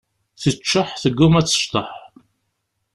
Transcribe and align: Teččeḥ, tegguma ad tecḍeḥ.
Teččeḥ, 0.41 0.89
tegguma 1.01 1.37
ad 1.39 1.47
tecḍeḥ. 1.47 1.91